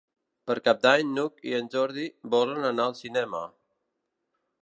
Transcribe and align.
Per 0.51 0.53
Cap 0.67 0.79
d'Any 0.85 1.11
n'Hug 1.17 1.43
i 1.49 1.53
en 1.57 1.69
Jordi 1.75 2.07
volen 2.37 2.65
anar 2.71 2.89
al 2.91 2.97
cinema. 3.03 3.45